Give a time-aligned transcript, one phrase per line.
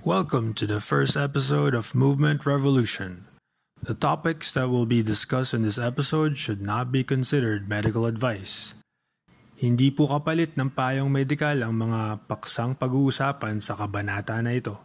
[0.00, 3.28] Welcome to the first episode of Movement Revolution.
[3.84, 8.72] The topics that will be discussed in this episode should not be considered medical advice.
[9.60, 14.80] Hindi po kapalit ng payong medikal ang mga paksang pag-uusapan sa kabanata na ito.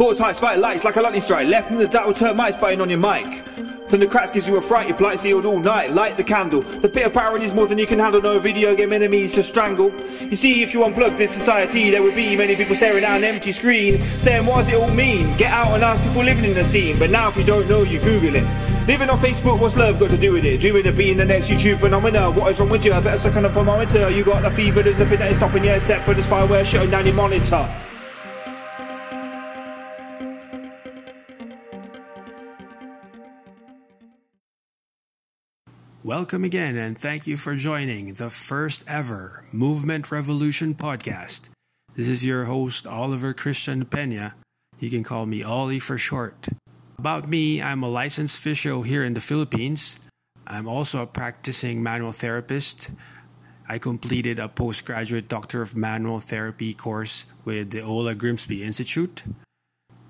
[0.00, 1.46] Thoughts high, spike lights like a lightning strike.
[1.46, 3.44] Left from the dial termites biting on your mic.
[3.88, 5.92] Thunder cracks gives you a fright, your plight sealed all night.
[5.92, 6.62] Light the candle.
[6.62, 8.22] The pit of power is more than you can handle.
[8.22, 9.92] No video game enemies to strangle.
[10.22, 13.24] You see, if you unplug this society, there would be many people staring at an
[13.24, 15.36] empty screen, saying, What does it all mean?
[15.36, 16.98] Get out and ask people living in the scene.
[16.98, 18.86] But now, if you don't know, you Google it.
[18.86, 20.62] Living on Facebook, what's love got to do with it?
[20.62, 22.34] Dreaming of being the next YouTube phenomenon.
[22.36, 22.92] What is wrong with you?
[22.92, 24.08] Better suck on a thermometer.
[24.08, 26.90] You got the fever, there's nothing that is stopping you except for the spyware shutting
[26.90, 27.68] down your monitor.
[36.10, 41.50] Welcome again, and thank you for joining the first ever Movement Revolution podcast.
[41.94, 44.34] This is your host, Oliver Christian Pena.
[44.80, 46.48] You can call me Ollie for short.
[46.98, 50.00] About me, I'm a licensed physio here in the Philippines.
[50.48, 52.90] I'm also a practicing manual therapist.
[53.68, 59.22] I completed a postgraduate Doctor of Manual Therapy course with the Ola Grimsby Institute.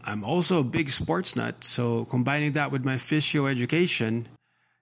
[0.02, 4.28] I'm also a big sports nut, so combining that with my physio education,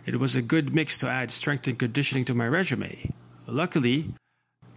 [0.06, 3.12] it was a good mix to add strength and conditioning to my resume.
[3.46, 4.14] Luckily,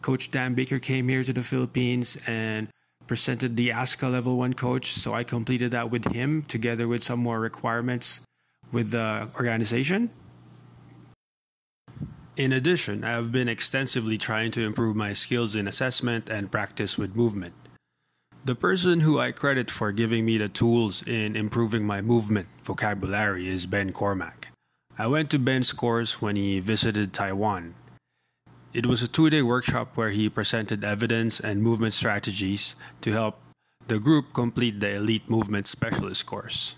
[0.02, 2.68] Coach Dan Baker came here to the Philippines and
[3.08, 7.20] presented the ASCA Level 1 coach, so I completed that with him together with some
[7.20, 8.22] more requirements
[8.72, 10.10] with the organization.
[12.38, 16.98] In addition, I have been extensively trying to improve my skills in assessment and practice
[16.98, 17.54] with movement.
[18.44, 23.48] The person who I credit for giving me the tools in improving my movement vocabulary
[23.48, 24.41] is Ben Cormack.
[24.98, 27.76] I went to Ben's course when he visited Taiwan.
[28.74, 33.40] It was a two day workshop where he presented evidence and movement strategies to help
[33.88, 36.76] the group complete the Elite Movement Specialist course.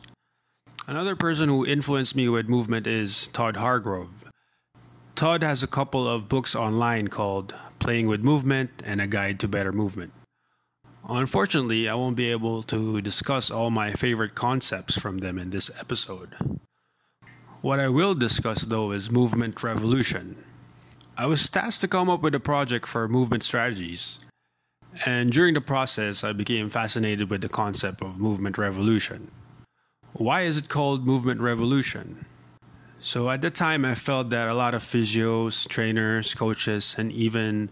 [0.87, 4.31] Another person who influenced me with movement is Todd Hargrove.
[5.15, 9.47] Todd has a couple of books online called Playing with Movement and A Guide to
[9.47, 10.11] Better Movement.
[11.07, 15.69] Unfortunately, I won't be able to discuss all my favorite concepts from them in this
[15.79, 16.35] episode.
[17.63, 20.35] What I will discuss though is movement revolution.
[21.15, 24.19] I was tasked to come up with a project for movement strategies,
[25.05, 29.31] and during the process, I became fascinated with the concept of movement revolution.
[30.11, 32.25] Why is it called movement revolution?
[32.99, 37.69] So at the time, I felt that a lot of physios, trainers, coaches, and even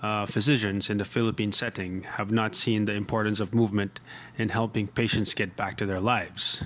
[0.00, 3.98] uh, physicians in the Philippine setting have not seen the importance of movement
[4.38, 6.62] in helping patients get back to their lives,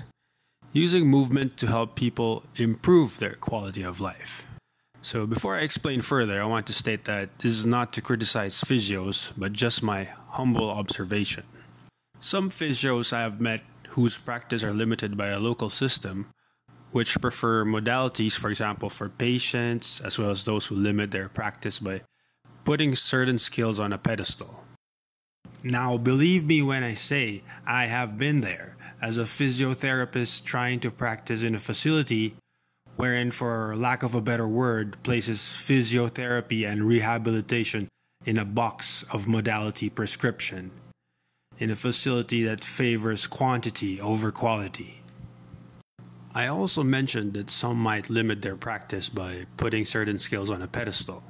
[0.71, 4.45] using movement to help people improve their quality of life.
[5.01, 8.61] So, before I explain further, I want to state that this is not to criticize
[8.61, 11.43] physios, but just my humble observation.
[12.19, 16.27] Some physios I have met whose practice are limited by a local system,
[16.91, 21.79] which prefer modalities, for example, for patients, as well as those who limit their practice
[21.79, 22.01] by
[22.65, 24.65] putting certain skills on a pedestal.
[25.63, 30.91] Now, believe me when I say I have been there as a physiotherapist trying to
[30.91, 32.35] practice in a facility
[32.95, 37.87] wherein, for lack of a better word, places physiotherapy and rehabilitation
[38.25, 40.69] in a box of modality prescription,
[41.57, 45.01] in a facility that favors quantity over quality.
[46.35, 50.67] I also mentioned that some might limit their practice by putting certain skills on a
[50.67, 51.23] pedestal.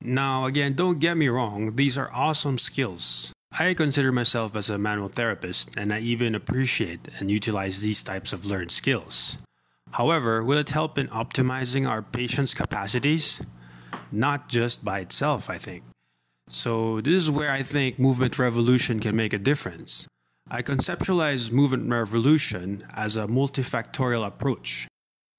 [0.00, 3.32] Now, again, don't get me wrong, these are awesome skills.
[3.58, 8.34] I consider myself as a manual therapist and I even appreciate and utilize these types
[8.34, 9.38] of learned skills.
[9.92, 13.40] However, will it help in optimizing our patients' capacities?
[14.12, 15.84] Not just by itself, I think.
[16.48, 20.06] So, this is where I think movement revolution can make a difference.
[20.50, 24.86] I conceptualize movement revolution as a multifactorial approach.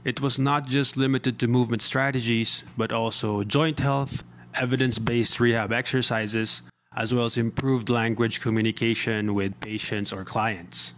[0.04, 4.24] It was not just limited to movement strategies, but also joint health,
[4.56, 6.64] evidence based rehab exercises,
[6.98, 10.96] as well as improved language communication with patients or clients.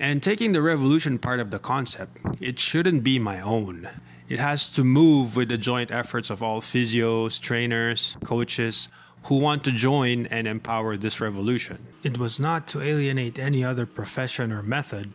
[0.00, 3.88] And taking the revolution part of the concept, it shouldn't be my own.
[4.28, 8.88] It has to move with the joint efforts of all physios, trainers, coaches
[9.26, 11.86] who want to join and empower this revolution.
[12.02, 15.12] It was not to alienate any other profession or method.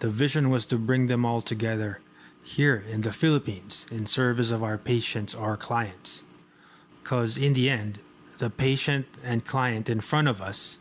[0.00, 2.00] The vision was to bring them all together
[2.42, 6.24] here in the Philippines in service of our patients or clients.
[7.00, 8.00] Because in the end,
[8.38, 10.78] the patient and client in front of us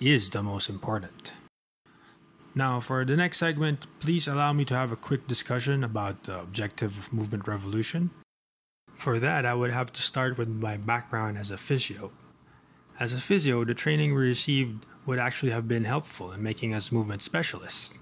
[0.00, 1.32] is the most important.
[2.54, 6.40] Now, for the next segment, please allow me to have a quick discussion about the
[6.40, 8.10] objective of movement revolution.
[8.94, 12.10] For that, I would have to start with my background as a physio.
[12.98, 16.90] As a physio, the training we received would actually have been helpful in making us
[16.90, 18.00] movement specialists.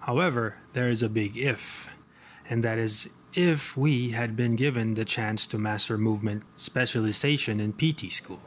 [0.00, 1.88] However, there is a big if,
[2.48, 7.74] and that is if we had been given the chance to master movement specialization in
[7.74, 8.40] PT school.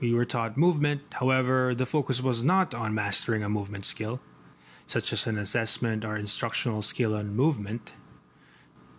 [0.00, 4.20] We were taught movement, however, the focus was not on mastering a movement skill,
[4.86, 7.92] such as an assessment or instructional skill on movement.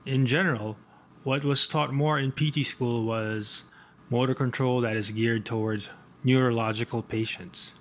[0.06, 0.78] In general,
[1.24, 3.64] what was taught more in PT school was
[4.12, 5.90] motor control that is geared towards
[6.24, 7.74] neurological patients.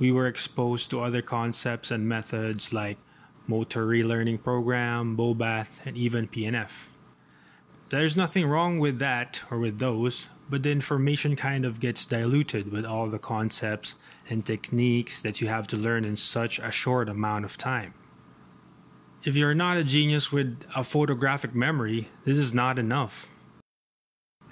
[0.00, 2.98] We were exposed to other concepts and methods like
[3.46, 6.88] motor relearning program, BOBATH, and even PNF.
[7.90, 12.70] There's nothing wrong with that or with those, but the information kind of gets diluted
[12.70, 13.96] with all the concepts
[14.28, 17.94] and techniques that you have to learn in such a short amount of time.
[19.24, 23.28] If you're not a genius with a photographic memory, this is not enough.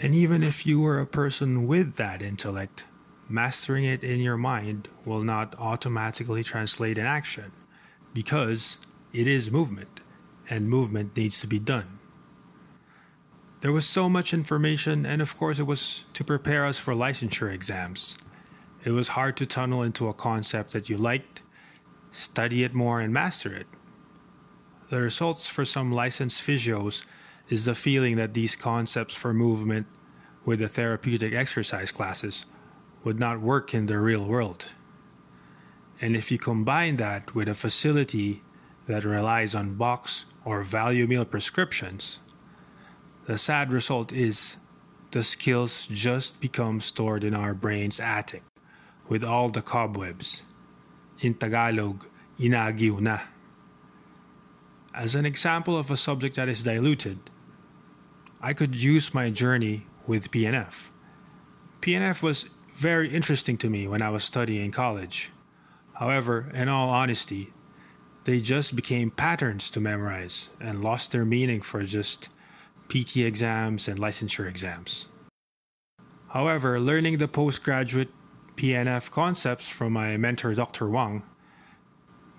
[0.01, 2.87] And even if you were a person with that intellect,
[3.29, 7.53] mastering it in your mind will not automatically translate in action
[8.19, 8.79] because
[9.13, 10.01] it is movement
[10.51, 12.01] and movement needs to be done.
[13.61, 17.55] There was so much information, and of course, it was to prepare us for licensure
[17.55, 18.19] exams.
[18.83, 21.43] It was hard to tunnel into a concept that you liked,
[22.11, 23.69] study it more, and master it.
[24.91, 27.07] The results for some licensed physios
[27.49, 29.87] is the feeling that these concepts for movement
[30.45, 32.47] with the therapeutic exercise classes
[33.05, 34.73] would not work in the real world.
[36.01, 38.43] And if you combine that with a facility
[38.87, 42.21] that relies on box or value meal prescriptions,
[43.27, 44.57] the sad result is
[45.11, 48.43] the skills just become stored in our brain's attic
[49.09, 50.43] with all the cobwebs.
[51.21, 52.07] In Tagalog,
[52.39, 53.19] inagiw na.
[54.95, 57.19] As an example of a subject that is diluted,
[58.41, 60.89] I could use my journey with PNF.
[61.81, 65.31] PNF was very interesting to me when I was studying in college.
[65.99, 67.53] However, in all honesty,
[68.25, 72.29] they just became patterns to memorize and lost their meaning for just
[72.89, 75.09] PT exams, and licensure exams.
[76.29, 78.09] However, learning the postgraduate
[78.57, 80.89] PNF concepts from my mentor, Dr.
[80.89, 81.23] Wang,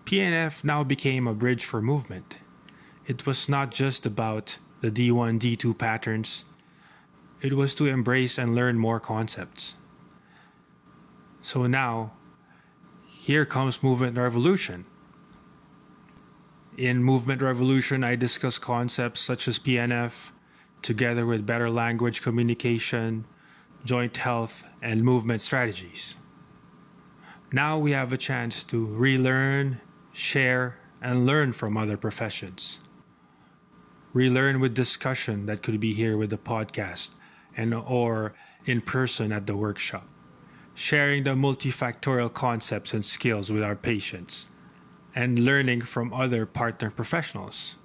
[0.06, 2.40] PNF now became a bridge for movement.
[3.06, 6.46] It was not just about the D1, D2 patterns,
[7.42, 9.76] it was to embrace and learn more concepts.
[11.42, 12.14] So now,
[13.19, 14.86] here comes Movement Revolution.
[16.77, 20.31] In Movement Revolution, I discuss concepts such as PNF,
[20.81, 23.25] together with better language communication,
[23.83, 26.16] joint health, and movement strategies.
[27.51, 29.81] Now we have a chance to relearn,
[30.13, 32.80] share, and learn from other professions.
[34.13, 37.15] Relearn with discussion that could be here with the podcast
[37.57, 38.33] and or
[38.63, 40.07] in person at the workshop.
[40.80, 44.48] Sharing the multifactorial concepts and skills with our patients
[45.14, 47.76] and learning from other partner professionals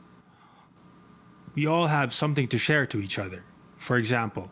[1.54, 3.44] we all have something to share to each other.
[3.76, 4.50] For example,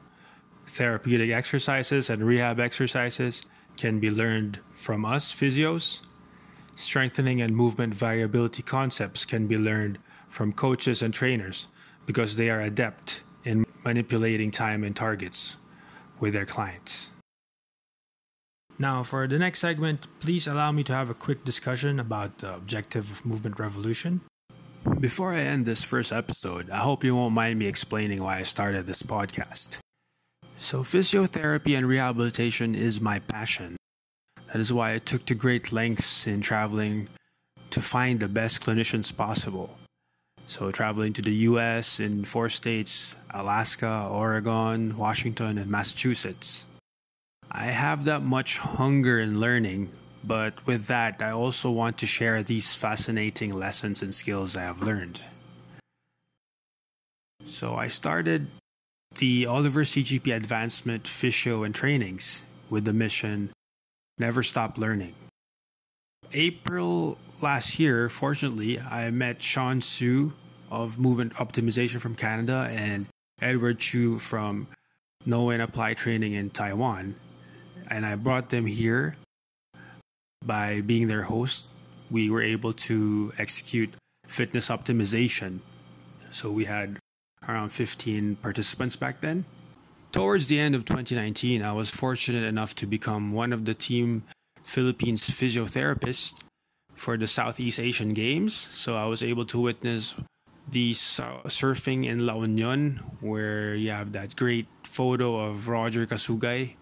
[0.66, 3.43] therapeutic exercises and rehab exercises
[3.76, 6.00] can be learned from us physios.
[6.75, 11.69] Strengthening and movement variability concepts can be learned from coaches and trainers
[12.07, 15.57] because they are adept in manipulating time and targets
[16.21, 17.12] with their clients.
[18.79, 22.55] Now, for the next segment, please allow me to have a quick discussion about the
[22.55, 24.23] objective of movement revolution.
[24.99, 28.43] Before I end this first episode, I hope you won't mind me explaining why I
[28.43, 29.79] started this podcast.
[30.59, 33.76] So, physiotherapy and rehabilitation is my passion.
[34.52, 37.09] That is why I took to great lengths in traveling
[37.71, 39.79] to find the best clinicians possible.
[40.47, 46.67] So, traveling to the US in four states Alaska, Oregon, Washington, and Massachusetts.
[47.52, 49.92] I have that much hunger in learning
[50.25, 54.80] but with that, I also want to share these fascinating lessons and skills I have
[54.80, 55.21] learned.
[57.44, 58.47] So I started
[59.16, 63.50] the Oliver CGP Advancement Physio and Trainings with the mission
[64.16, 65.14] Never Stop Learning.
[66.32, 70.35] April last year, fortunately, I met Sean Su
[70.71, 73.06] of Movement Optimization from Canada and
[73.40, 74.68] Edward Chu from
[75.26, 77.16] Know and Apply Training in Taiwan.
[77.89, 79.17] And I brought them here
[80.45, 81.69] by being their host,
[82.11, 83.95] we were able to execute
[84.27, 85.61] fitness optimization.
[86.31, 86.99] So we had
[87.47, 89.45] around 15 participants back then.
[90.11, 94.25] Towards the end of 2019, I was fortunate enough to become one of the team
[94.62, 96.45] Philippines physiotherapists
[96.95, 98.55] for the Southeast Asian Games.
[98.55, 100.15] So I was able to witness
[100.71, 106.75] the surfing in La Union, where you have that great photo of Roger Casugay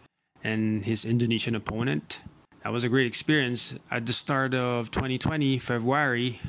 [0.43, 2.21] and his Indonesian opponent.
[2.63, 3.75] That was a great experience.
[3.91, 6.41] At the start of 2020, February,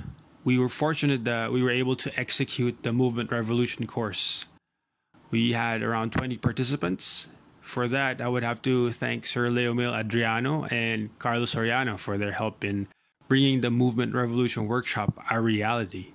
[0.44, 4.46] we were fortunate that we were able to execute the Movement Revolution course.
[5.30, 7.28] We had around 20 participants.
[7.62, 12.32] For that, I would have to thank Sir Leomil Adriano and Carlos Soriano for their
[12.32, 12.88] help in
[13.28, 16.08] bringing the Movement Revolution workshop a reality.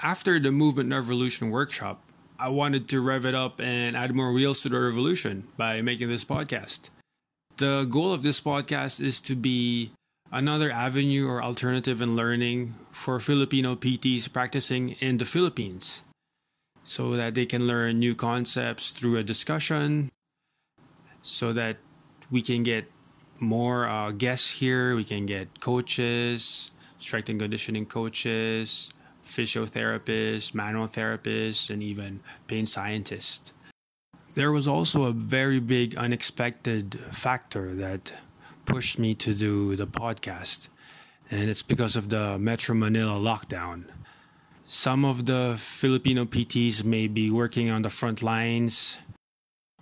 [0.00, 2.02] After the Movement Revolution workshop,
[2.38, 6.08] I wanted to rev it up and add more wheels to the revolution by making
[6.08, 6.88] this podcast.
[7.56, 9.90] The goal of this podcast is to be
[10.30, 16.02] another avenue or alternative in learning for Filipino PTs practicing in the Philippines
[16.84, 20.10] so that they can learn new concepts through a discussion
[21.22, 21.78] so that
[22.30, 22.90] we can get
[23.40, 28.90] more uh, guests here we can get coaches strength and conditioning coaches
[29.28, 33.52] physiotherapists manual therapists and even pain scientists
[34.38, 38.12] there was also a very big unexpected factor that
[38.66, 40.68] pushed me to do the podcast,
[41.28, 43.86] and it's because of the Metro Manila lockdown.
[44.64, 48.98] Some of the Filipino PTs may be working on the front lines,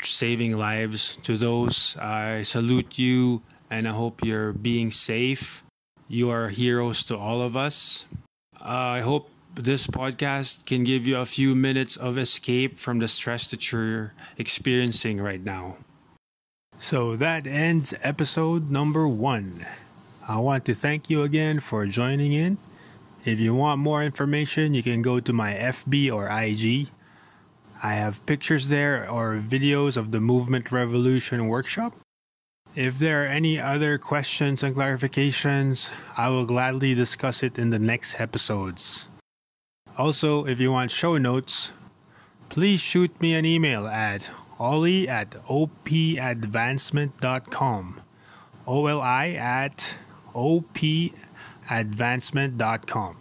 [0.01, 1.19] saving lives.
[1.25, 5.63] To those, I salute you and I hope you're being safe.
[6.09, 8.07] You are heroes to all of us.
[8.59, 13.09] Uh, I hope this podcast can give you a few minutes of escape from the
[13.09, 15.77] stress that you're experiencing right now.
[16.79, 19.67] So that ends episode number one.
[20.29, 22.59] I want to thank you again for joining in.
[23.25, 26.91] If you want more information, you can go to my FB or IG.
[27.83, 31.95] I have pictures there or videos of the Movement Revolution workshop.
[32.75, 37.79] If there are any other questions and clarifications, I will gladly discuss it in the
[37.79, 39.09] next episodes.
[39.99, 41.73] Also, if you want show notes,
[42.51, 48.03] please shoot me an email at Oli at opadvancement.com.
[48.67, 49.97] O-L-I at
[50.35, 53.17] opadvancement.com.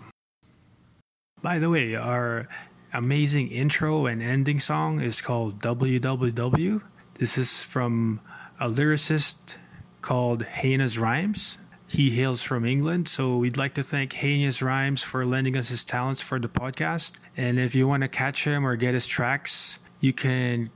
[1.42, 2.50] By the way, our
[2.92, 6.82] amazing intro and ending song is called WWW.
[7.20, 8.20] This is from
[8.60, 9.56] a lyricist
[10.02, 11.58] called Heinous Rhymes.
[11.88, 15.86] He hails from England, so we'd like to thank Heinous Rhymes for lending us his
[15.86, 17.20] talents for the podcast.
[17.38, 20.72] And if you want to catch him or get his tracks, you can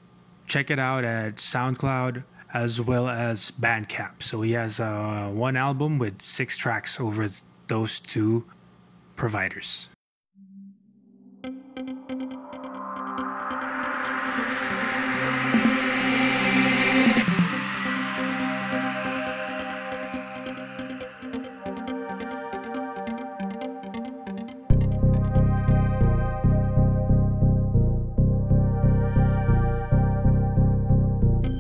[0.48, 2.24] check it out at SoundCloud
[2.54, 4.24] as well as Bandcamp.
[4.24, 7.30] So he has uh, one album with six tracks over
[7.68, 8.46] those two
[9.16, 9.90] providers.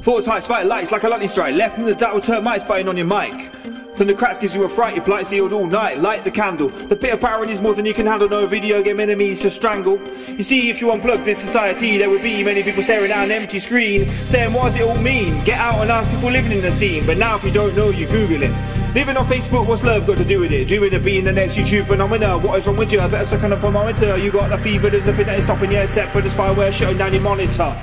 [0.09, 1.53] Thoughts high, spike lights like a lightning strike.
[1.53, 3.51] Left from the dot will turn mics button on your mic.
[3.95, 5.99] Then the cracks gives you a fright, your plight sealed all night.
[5.99, 6.69] Light the candle.
[6.69, 8.27] The pit of power is more than you can handle.
[8.27, 10.01] No video game enemies to strangle.
[10.29, 13.29] You see, if you unplug this society, there would be many people staring at an
[13.29, 15.43] empty screen, saying, What does it all mean?
[15.43, 17.05] Get out and ask people living in the scene.
[17.05, 18.95] But now, if you don't know, you Google it.
[18.95, 20.67] Living on Facebook, what's love got to do with it?
[20.67, 22.41] Dreaming of being the next YouTube phenomenon.
[22.41, 22.97] What is wrong with you?
[22.97, 24.17] Better suck on a thermometer.
[24.17, 26.97] You got the fever, there's nothing that is stopping you except for this fireware shutting
[26.97, 27.75] down your monitor.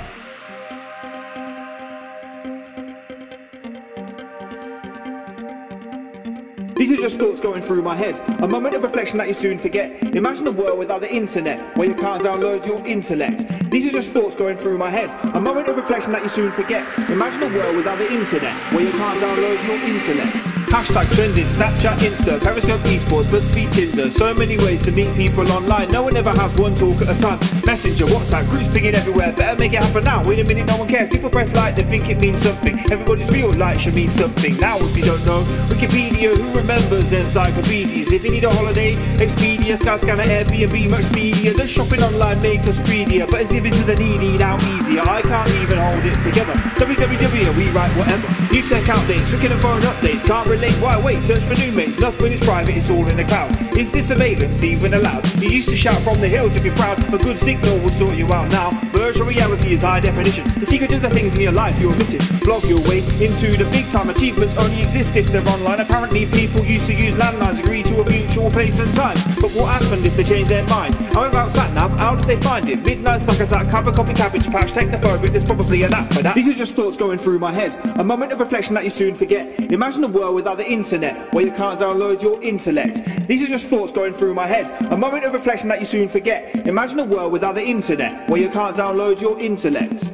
[7.07, 8.19] Just thoughts going through my head.
[8.43, 10.03] A moment of reflection that you soon forget.
[10.17, 13.47] Imagine a world without the internet, where you can't download your intellect.
[13.71, 15.09] These are just thoughts going through my head.
[15.37, 16.85] A moment of reflection that you soon forget.
[17.09, 20.56] Imagine a world without the internet, where you can't download your intellect.
[20.69, 24.11] Hashtag trending, Snapchat, Insta, Periscope, esports, BuzzFeed, Tinder.
[24.11, 25.89] So many ways to meet people online.
[25.89, 27.41] No one ever has one talk at a time.
[27.65, 29.33] Messenger, WhatsApp, groups pinging everywhere.
[29.33, 30.23] Better make it happen now.
[30.25, 31.09] Wait a minute, no one cares.
[31.09, 32.79] People press like, they think it means something.
[32.93, 34.57] Everybody's real life should mean something.
[34.59, 38.13] Now, if you don't know, Wikipedia, who remembers encyclopedias?
[38.13, 41.53] If you need a holiday, Expedia, Skyscanner, Airbnb, much speedier.
[41.53, 43.27] The shopping online make us greedier.
[43.27, 45.01] But it's Giving to the needy now easier.
[45.01, 46.53] I can't even hold it together.
[46.77, 48.29] www, we write whatever.
[48.53, 50.27] New tech updates, looking at phone updates.
[50.29, 51.23] Can't relate, why wait?
[51.23, 52.01] Search for new mates.
[52.01, 53.53] Nothing is private, it's all in the cloud.
[53.77, 55.27] Is this surveillance even allowed?
[55.41, 56.99] You used to shout from the hills if you're proud.
[57.13, 58.71] A good signal will sort you out now.
[58.93, 60.45] Virtual reality is high definition.
[60.59, 62.21] The secret to the things in your life you're missing.
[62.41, 64.09] Blog your way into the big time.
[64.09, 65.81] Achievements only exist if they're online.
[65.81, 69.17] Apparently, people used to use landlines, agree to a mutual place and time.
[69.41, 70.95] But what happened if they changed their mind?
[71.13, 71.99] How about SatNav?
[71.99, 72.85] How did they find it?
[72.87, 75.33] Midnight snack attack, cover copy cabbage patch, technophobic.
[75.33, 76.35] There's probably an app for that.
[76.35, 77.75] These are just thoughts going through my head.
[77.99, 79.61] A moment of reflection that you soon forget.
[79.71, 83.03] Imagine a world without the internet, where you can't download your intellect.
[83.27, 84.71] These are just thoughts going through my head.
[84.93, 86.55] A moment of reflection that you soon forget.
[86.69, 90.09] Imagine a world without the internet, where you can't download your intellect.